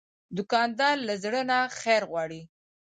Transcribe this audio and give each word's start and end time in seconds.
دوکاندار 0.37 0.95
له 1.07 1.13
زړه 1.23 1.41
نه 1.49 1.57
خیر 1.79 2.01
غواړي. 2.11 2.41